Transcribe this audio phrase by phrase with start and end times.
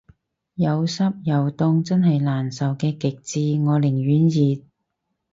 [0.55, 4.63] 有濕又凍真係難受嘅極致，我寧願熱